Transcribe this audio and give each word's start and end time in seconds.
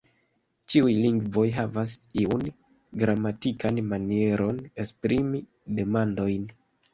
Ĉiuj 0.73 0.93
lingvoj 1.01 1.43
havas 1.57 1.93
iun 2.21 2.45
gramatikan 3.03 3.83
manieron 3.91 4.59
esprimi 4.85 5.45
demandojn. 5.83 6.51